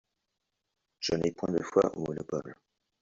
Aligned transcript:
Je 0.99 1.13
n'ai 1.13 1.31
point 1.31 1.51
de 1.51 1.61
foi 1.61 1.95
au 1.95 2.03
monopole. 2.03 2.55